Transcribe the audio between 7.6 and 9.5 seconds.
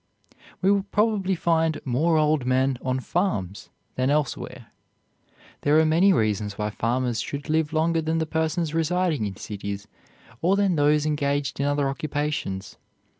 longer than persons residing in